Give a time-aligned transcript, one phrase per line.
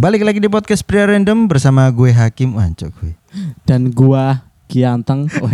[0.00, 3.12] Balik lagi di podcast Pria Random bersama gue Hakim Wancok gue.
[3.62, 5.26] dan gua Gianteng.
[5.42, 5.50] Oh,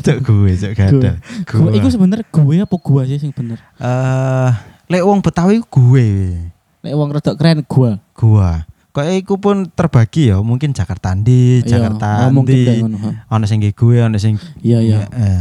[0.00, 1.12] Cok gue, cok gada.
[1.46, 3.60] gua, iku sebenernya gue apa gua sih sing bener?
[3.76, 4.50] Eh,
[4.88, 6.06] lek wong Betawi gue.
[6.80, 8.00] Nek wong rada keren gua.
[8.12, 8.64] Gua.
[8.90, 12.82] Kayak iku pun terbagi ya, mungkin Jakarta ndi, Iya, Jakarta oh, mungkin kayak ndi.
[12.82, 12.98] ngono.
[12.98, 13.10] ha.
[13.30, 14.98] Ono sing gue, ono sing Iya iya.
[15.06, 15.40] eh,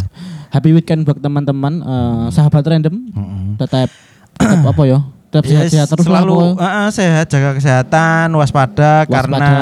[0.52, 2.93] Happy weekend buat teman-teman eh, sahabat random.
[3.09, 3.57] mm-mm.
[3.57, 3.89] Tetap
[4.36, 5.00] tetap apa ya?
[5.30, 9.57] Tetap Ya, sehat-sehat terus selalu eh, sehat, jaga kesehatan, waspada, karena Waspada.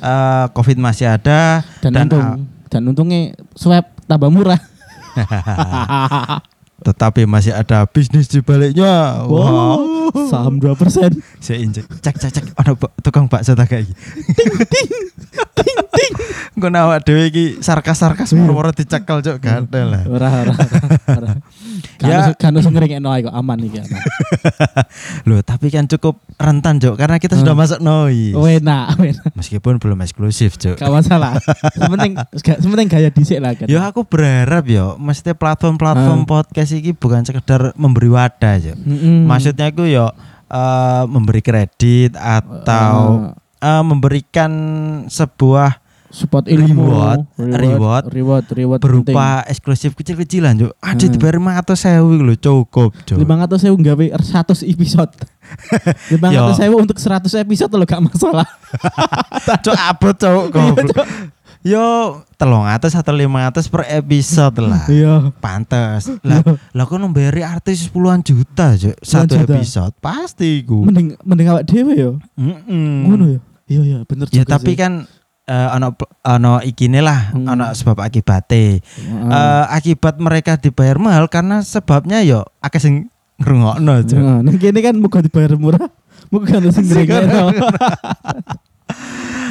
[0.00, 2.24] eh, Covid masih ada dan, dan, untung
[2.72, 3.20] dan untungnya
[3.52, 4.56] swab tambah murah.
[6.80, 9.20] tetapi masih ada bisnis di baliknya.
[9.28, 10.08] wow.
[10.32, 10.72] Saham 2%.
[11.38, 11.84] Saya injek.
[12.00, 12.44] Cek cek cek.
[12.56, 12.72] Ada
[13.04, 13.92] tukang bakso tak kayak
[16.60, 16.68] ting ting.
[16.68, 20.02] Gue nawak dewe iki sarkas-sarkas moro-moro dicekel cok gada lah.
[20.04, 20.54] Ora ora.
[22.00, 22.32] Ya.
[22.32, 24.00] Kan kan usah ngeringekno ae kok aman iki aman.
[25.28, 27.60] Loh, tapi kan cukup rentan cok karena kita sudah Hmm.
[27.60, 28.32] masuk noise.
[28.32, 29.20] Wena, wena.
[29.32, 30.76] Meskipun belum eksklusif cok.
[30.76, 31.36] Gak masalah.
[31.72, 32.16] Sementing
[32.60, 33.68] sementing gaya dhisik lah kan.
[33.68, 36.28] Ya aku berharap yo, mesti platform-platform Hmm.
[36.28, 38.76] podcast ini bukan sekedar memberi wadah cok.
[39.24, 40.12] Maksudnya aku yo
[40.50, 44.50] eh, memberi kredit atau eh, memberikan
[45.06, 50.72] sebuah support ilmu Reward, reward, reward reward berupa eksklusif kecil-kecilan cok.
[50.76, 51.12] Ada Hmm.
[51.12, 54.18] dibayar lima atau sewu lho cukup lima ratus sewu gawe 100
[54.66, 55.12] episode
[56.12, 58.48] lima ratus sewu untuk 100 episode lo gak masalah
[59.64, 61.06] Cok abot cok goblok.
[61.60, 61.84] Yo
[62.34, 64.88] telung atas atau lima atas per episode lah.
[64.88, 66.08] iya Pantes.
[66.22, 66.40] Lah
[66.72, 69.54] lah kok nembari artis puluhan juta cok satu juta.
[69.54, 70.82] episode pasti ku.
[70.82, 73.06] mending mending awak dhewe yo Mm-mm.
[73.06, 74.80] ngono ya iya iya bener Ya juga tapi sih.
[74.80, 74.92] kan
[75.50, 77.50] eh, ono ono ikine lah, Hmm.
[77.50, 78.78] ono sebab akibate.
[78.78, 79.26] Heeh.
[79.26, 82.94] Eh, akibat mereka dibayar mahal karena sebabnya yo akeh sing
[83.36, 83.92] ngrungokno.
[84.00, 85.90] Heeh, nang kene kan muga dibayar murah
[86.28, 87.50] muga sing ngrengekno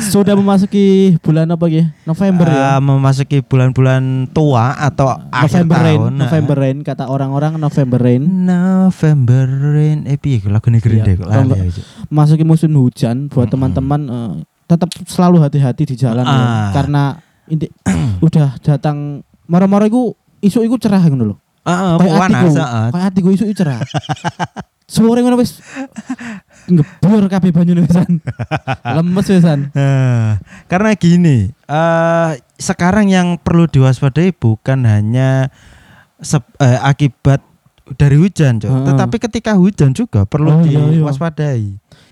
[0.01, 5.97] sudah memasuki bulan apa ya November Eh, ya memasuki bulan-bulan tua atau akhir November rain
[5.97, 6.11] tahun.
[6.13, 6.19] nah.
[6.23, 10.07] November rain kata orang-orang November rain November rain.
[10.07, 11.81] Eh piye lagu negeri Iya, deh kok aja.
[12.07, 14.33] masuki musim hujan buat teman-teman eh,
[14.69, 16.29] tetap selalu hati-hati di jalan ya.
[16.29, 16.69] Ah.
[16.71, 17.03] karena
[17.45, 17.65] inti
[18.21, 20.01] udah datang moro-moro iku
[20.39, 21.37] isu iku cerah ngono lho.
[21.59, 22.89] Heeh, Kayak panas atiku, saat.
[22.89, 23.79] kayak atiku isu iku cerah.
[24.89, 25.61] Sore ngono wis
[26.65, 28.21] ngebur kabeh banyune wisan.
[28.97, 29.59] Lemes wisan.
[29.71, 30.29] Eh,
[30.65, 35.49] karena gini, eh sekarang yang perlu diwaspadai bukan hanya
[36.17, 37.41] sep- eh, akibat
[37.97, 38.69] dari hujan, Cok.
[38.69, 38.85] Heeh.
[38.85, 41.01] tetapi ketika hujan juga perlu Oh, iya, iya.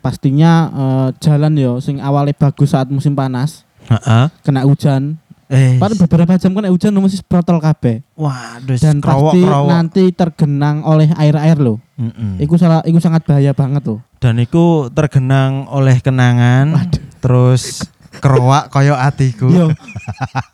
[0.07, 4.31] Pastinya eh, jalan yo sing awalnya bagus saat musim panas, Heeh.
[4.39, 5.19] kena hujan.
[5.47, 8.03] Eh, Padahal beberapa jam kena hujan mesti protol kabeh.
[8.15, 9.07] waduh, Dan pasti
[9.39, 9.67] kerowok-kerowok.
[9.67, 11.79] nanti tergenang oleh air-air loh.
[11.95, 12.35] Mm-mm.
[12.37, 13.99] Iku salah, iku sangat bahaya banget loh.
[14.17, 16.99] Dan iku tergenang oleh kenangan, Waduh.
[17.19, 17.83] terus
[18.19, 19.47] kerowak koyo atiku.
[19.47, 19.65] Yo,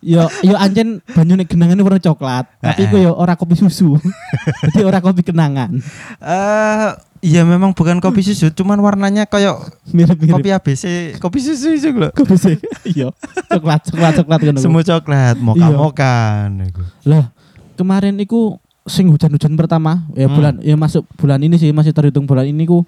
[0.00, 3.96] yo, yo anjen banyu nek genangan warna coklat, tapi iku yo ora kopi susu.
[4.70, 5.74] Jadi ora kopi kenangan.
[6.18, 6.88] Eh,
[7.22, 9.60] iya memang bukan kopi susu, cuman warnanya koyo
[9.90, 10.84] Mirip-mirip kopi ABC,
[11.18, 12.56] kopi susu itu kopi sih.
[12.84, 13.10] Iya,
[13.48, 14.60] coklat, coklat, coklat ngono.
[14.60, 15.44] Semua coklat, Iya.
[15.44, 16.48] moka-moka.
[16.52, 16.82] niku.
[17.08, 17.32] Lah,
[17.74, 20.36] kemarin iku sing hujan-hujan pertama, ya Hmm.
[20.36, 22.84] bulan ya masuk bulan ini sih masih terhitung bulan ini ku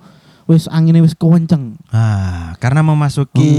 [0.47, 1.75] wis anginnya wis kenceng.
[1.91, 3.51] Ah, karena memasuki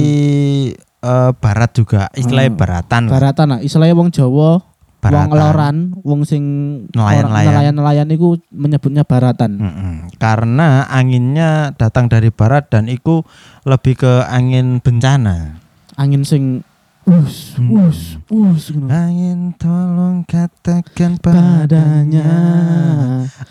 [1.07, 2.59] eh, barat juga, istilahnya Hmm.
[2.59, 3.01] baratan.
[3.03, 3.13] lah.
[3.13, 4.59] Baratan lah, istilahnya wong Jawa,
[4.99, 6.43] wong loran, wong sing
[6.91, 7.71] Nelayan-nelayan.
[7.71, 9.55] nelayan iku menyebutnya baratan.
[9.55, 9.93] Mm-mm.
[10.17, 13.23] Karena anginnya datang dari barat dan itu
[13.63, 15.63] lebih ke angin bencana.
[15.95, 16.67] Angin sing
[17.07, 17.87] us, Hmm.
[17.87, 18.75] us, us.
[18.85, 22.27] Angin tolong katakan padanya.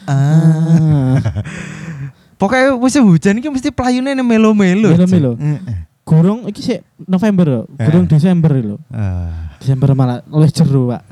[0.05, 0.13] Ah.
[0.13, 1.17] Ah.
[2.37, 4.93] Pokoknya musim hujan ini mesti pelayunnya melo-melo.
[4.93, 5.41] Melo-melo.
[6.07, 8.11] Gurung iki sih November lho, gurung Eh.
[8.11, 8.79] Desember lho.
[8.89, 9.51] Ah.
[9.59, 11.03] Desember malah oleh jeru, Pak.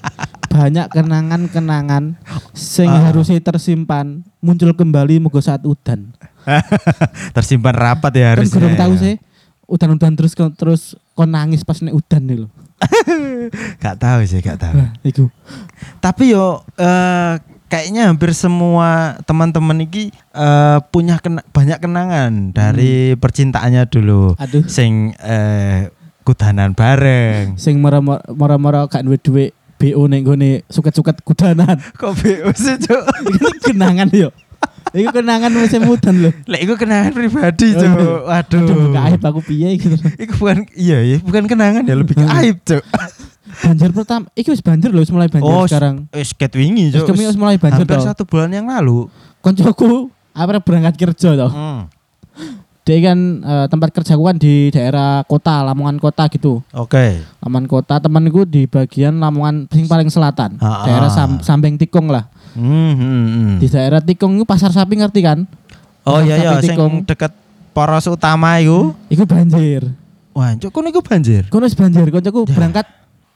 [0.56, 2.16] Banyak kenangan-kenangan
[2.50, 3.12] sing Ah.
[3.12, 6.16] harusnya tersimpan muncul kembali moga saat udan.
[7.36, 8.54] Tersimpan rapat ya Kan harusnya.
[8.56, 9.14] gurung tahu sih
[9.68, 12.48] udan-udan terus terus kon nangis pas nek udan nih lho.
[13.84, 14.76] Gak tahu sih, gak tahu.
[14.76, 15.28] Nah, iku.
[15.98, 17.34] Tapi yo eh,
[17.68, 23.20] kayaknya hampir semua teman-teman ini eh, punya kena- banyak kenangan dari Hmm.
[23.20, 24.34] percintaannya dulu.
[24.34, 25.92] Aduh, Sing eh,
[26.24, 27.56] kudanan bareng.
[27.56, 29.44] sing mara-mara gak duwe duwe
[29.78, 31.78] BO ning gone suket-suket kudanan.
[32.00, 33.02] Kok BO sih, Cuk?
[33.30, 34.34] Ini kenangan yo.
[34.88, 36.30] Iku kenangan musim udan lho.
[36.48, 37.86] Lek iku kenangan pribadi, Cuk.
[37.86, 38.26] Aduh.
[38.26, 38.58] Waduh.
[38.58, 39.94] Aduh, buka aib aku piye gitu.
[40.18, 42.82] Iku bukan iya ya, bukan kenangan ya, lebih ke aib, Cuk.
[43.58, 46.06] Banjir pertama, iki wis banjir lho, wis mulai banjir Oh, sekarang.
[46.10, 48.06] Wis ket wingi, Wis mulai banjir Hampir toh.
[48.06, 49.10] satu bulan yang lalu.
[49.42, 51.50] Koncoku apa berangkat kerja toh.
[51.50, 51.90] Hmm.
[52.82, 56.64] Dia kan eh, tempat kerjaku kan di daerah kota, Lamongan kota gitu.
[56.72, 57.20] Oke.
[57.44, 60.56] Lamongan kota, temanku di bagian Lamongan sing paling selatan.
[60.56, 61.12] Ah, daerah ah.
[61.12, 62.32] Sam- Sambeng Tikung lah.
[62.56, 63.54] Hmm, hmm, hmm.
[63.60, 65.44] Di daerah Tikung itu pasar sapi ngerti kan?
[66.02, 66.92] Oh Pasar iya iya sapi sing Tikung.
[67.04, 67.32] deket
[67.76, 68.96] poros utama iku.
[69.12, 69.84] Iku banjir.
[70.32, 71.44] Wah, cuk kono iku banjir.
[71.50, 72.88] Kono wis banjir, koncoku berangkat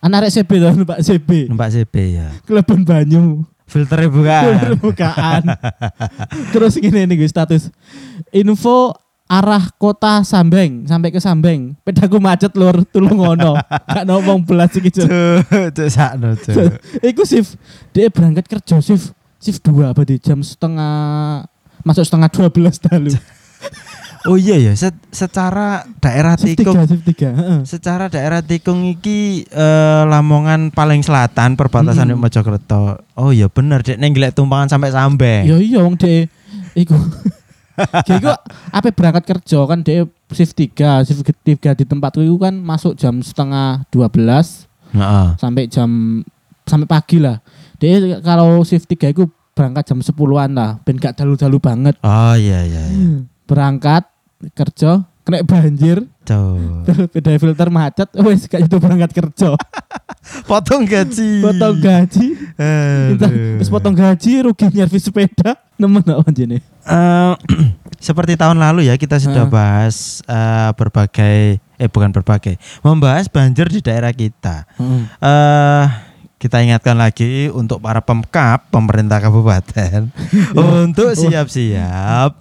[0.03, 1.31] anak rek CB to, numpak CB.
[1.47, 2.29] Numpak CB ya.
[2.43, 3.47] Kelebon banyu.
[3.71, 4.77] Filternya bukan.
[4.83, 5.43] Bukaan.
[6.53, 7.73] Terus gini nih Gus, status.
[8.35, 8.93] Info
[9.31, 11.73] arah kota Sambeng sampai ke Sambeng.
[11.81, 13.57] Pedaku macet lur, tulung ngono.
[13.65, 15.09] Gak ngomong belas iki Cuk.
[15.73, 16.77] Cuk, sakno cuk.
[17.01, 17.57] Iku shift
[17.97, 21.43] dia berangkat kerja shift shift 2 berarti jam setengah
[21.81, 23.13] masuk setengah 12 dalu.
[24.23, 27.35] Oh iya ya, se- secara daerah Tikung 3, shift 3.
[27.35, 27.59] heeh.
[27.67, 33.03] secara daerah Tikung iki eh, Lamongan paling selatan perbatasan mm Mojokerto.
[33.19, 35.43] Oh iya bener dek neng tumpangan sampai Sambeng.
[35.43, 36.31] Ya iya wong dhek
[36.79, 36.95] iku.
[38.05, 38.29] Iku
[38.69, 43.25] apa berangkat kerja kan dia shift 3, shift 3 di tempatku itu kan masuk jam
[43.25, 45.27] setengah 12 Heeh.
[45.41, 46.21] sampai jam
[46.69, 47.41] sampai pagi lah.
[47.81, 49.25] Dia kalau shift 3 itu
[49.57, 51.97] berangkat jam 10-an lah, ben gak dalu-dalu banget.
[52.05, 52.83] Oh iya iya.
[52.93, 53.25] iya.
[53.49, 54.12] Berangkat
[54.51, 56.03] kerja kena banjir,
[57.15, 59.55] beda filter macet, wes gak itu berangkat kerja.
[60.51, 61.39] Potong gaji.
[61.39, 62.27] Potong gaji,
[63.19, 66.59] terus potong gaji, rugi nyervis sepeda, nemen gak anjene.
[66.59, 67.33] Eh,
[68.03, 69.51] seperti tahun lalu ya kita sudah Ah.
[69.51, 74.67] bahas eh, berbagai eh bukan berbagai membahas banjir di daerah kita.
[74.75, 75.03] Heeh.
[75.23, 75.87] eh
[76.43, 80.11] kita ingatkan lagi untuk para pemkap pemerintah kabupaten
[80.83, 82.35] untuk siap-siap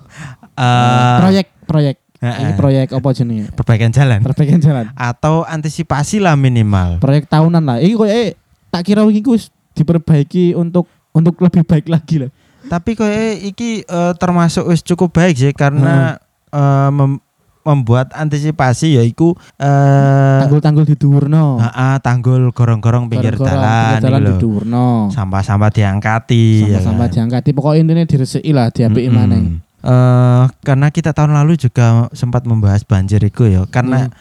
[0.52, 1.96] eh proyek proyek.
[2.22, 2.38] Heeh.
[2.38, 3.50] ini proyek apa jenenge?
[3.50, 4.20] Perbaikan jalan.
[4.22, 4.86] Perbaikan jalan.
[4.94, 7.02] Atau antisipasi lah minimal.
[7.02, 7.78] proyek tahunan lah.
[7.80, 8.38] Ini kok eh
[8.70, 12.30] tak kira ku wis diperbaiki untuk untuk lebih baik lagi lah.
[12.62, 13.10] Tapi kok
[13.42, 16.22] iki eh, termasuk wis cukup baik sih karena
[16.54, 17.24] eh, mem-
[17.62, 24.34] membuat antisipasi yaiku eh tanggul-tanggul di Durno ah, tanggul gorong-gorong pinggir jalan iki di.
[24.38, 27.14] Durno Sampah-sampah diangkati ya sama-sama kan.
[27.14, 27.50] diangkati.
[27.54, 29.18] Pokoknya intinya diresiki lah diapiki Mm-mm.
[29.18, 29.42] maneh
[29.82, 33.66] Eh, karena kita tahun lalu juga sempat membahas banjir itu ya.
[33.66, 34.16] Karena Hmm.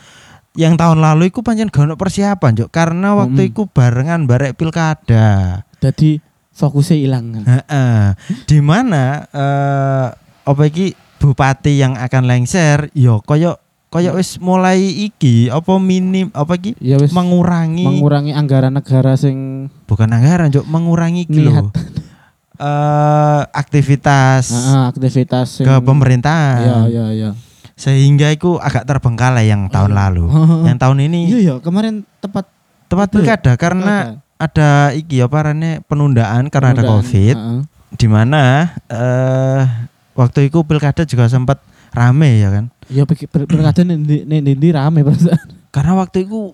[0.57, 2.69] yang tahun lalu itu pancen gak persiapan, Juk.
[2.73, 3.51] Karena waktu Mm-mm.
[3.53, 5.63] itu barengan barek pilkada.
[5.81, 6.21] jadi
[6.53, 8.13] fokusnya hilang Heeh.
[8.45, 10.07] Di mana eh
[10.45, 13.57] apa iki bupati yang akan lengser yo koyo
[13.89, 19.69] koyo wis mulai iki apa minim apa iki ya wis mengurangi mengurangi anggaran negara sing
[19.89, 21.49] bukan anggaran, Juk, mengurangi iki
[22.61, 26.61] Eh aktivitas Heeh, aktivitas ke pemerintahan.
[26.61, 27.31] ya ya ya
[27.73, 30.29] sehingga itu agak terbengkalai yang tahun lalu.
[30.69, 32.45] yang tahun ini iya ya kemarin tepat
[32.87, 36.93] tepat pilkada karena ada iki apa arane penundaan karena ada penundaan.
[37.01, 37.61] covid Heeh.
[37.91, 39.65] di mana eh
[40.13, 43.97] waktu itu pilkada juga sempat rame ya kan Ya pilkada nih
[44.71, 45.41] rame perasaan.
[45.71, 46.53] karena waktu itu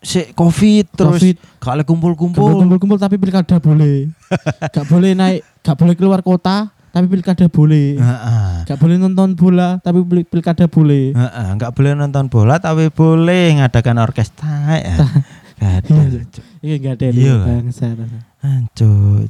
[0.00, 1.36] si covid terus Covid.
[1.60, 4.08] kalau kumpul-kumpul Kumpul-kumpul tapi pilkada boleh.
[4.74, 8.00] gak boleh naik, gak boleh keluar kota, tapi pilkada boleh.
[8.00, 8.64] Heeh.
[8.64, 11.12] Gak boleh nonton bola, tapi pil- pilkada boleh.
[11.12, 14.96] Heeh, nggak boleh nonton bola tapi boleh ngadakan orkestra ya.
[15.60, 15.92] Gak ada.
[16.64, 16.76] Iya.
[16.80, 17.92] Gak ada Iya, bangsa.
[18.40, 19.28] Hancur.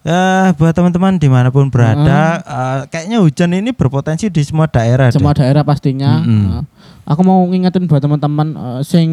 [0.00, 5.12] Ya, buat teman-teman di mana pun berada, eh, kayaknya hujan ini berpotensi di semua daerah.
[5.12, 5.44] Semua deh.
[5.44, 6.24] daerah pastinya.
[6.24, 6.44] Mm-mm.
[6.48, 6.62] Nah,
[7.08, 9.08] Aku mau ngingetin buat teman-teman eh, sing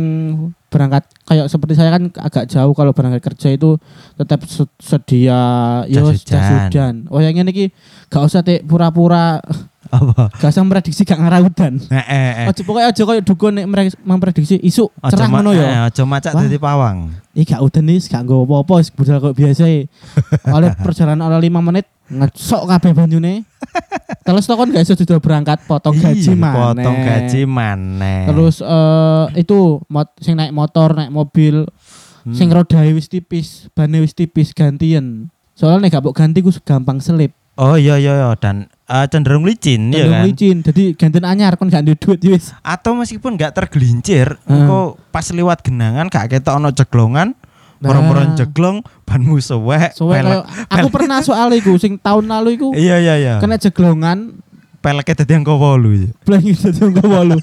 [0.67, 3.79] berangkat kayak seperti saya kan agak jauh kalau berangkat kerja itu
[4.13, 5.39] tetap se- sedia
[5.87, 6.59] yo Jas jas hujan.
[6.61, 6.95] hujan.
[7.07, 7.65] Oh yang ini ki
[8.07, 9.39] gak usah teh pura-pura
[9.91, 10.33] Apa?
[10.33, 11.77] gak usah memprediksi gak ngarah hujan.
[11.89, 12.47] Eh, eh, eh.
[12.49, 13.65] Ojo pokoknya aja koyo dukun nek
[14.01, 15.89] memprediksi isu cerah ngono eh, ya.
[15.89, 16.41] Ojo macak Wah.
[16.45, 16.97] dadi pawang.
[17.35, 19.65] Ih gak udan nih, gak nggo apa-apa, wis budal kok biasa.
[20.55, 23.33] Oleh perjalanan oleh 5 menit ngecok kabeh banyune.
[24.25, 26.73] Terus kon gak iso sudah berangkat potong gaji mana.
[26.73, 28.29] Potong gaji mana?
[28.29, 31.67] Terus eh itu mot sing naik motor, naik mobil,
[32.25, 32.33] Hmm.
[32.33, 35.29] sing rodae wis tipis, bane wis tipis gantian.
[35.53, 37.29] Soalnya nek gak ganti ku gampang selip.
[37.55, 40.25] Oh iya iya iya dan eh, cenderung licin ya Cenderung kan.
[40.25, 40.57] licin.
[40.61, 42.53] Jadi gantian anyar kon gak duit ya wis.
[42.59, 44.63] Atau meskipun nggak tergelincir, Hmm.
[44.63, 47.33] engko pas lewat genangan gak ketok ono jeglongan,
[47.75, 47.91] Nah.
[47.91, 50.69] orang-orang jeglong banmu suwek, Soalnya pelek.
[50.69, 53.33] aku pernah soal iku sing tahun lalu iku Iya iya iya.
[53.37, 54.39] kena jeglongan
[54.79, 56.09] peleknya dadi angka 8 ya.
[56.21, 57.37] Blank itu tunggu walu.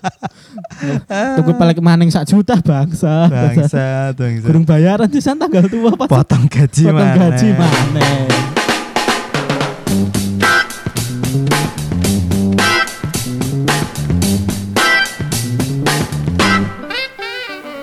[1.11, 3.27] Tunggu pelek maning sak juta bangsa.
[3.27, 3.85] Bangsa,
[4.19, 4.47] bangsa.
[4.47, 7.19] Kurang bayaran di sana tanggal tua Potong gaji potong mana?
[7.19, 8.72] gaji maneh.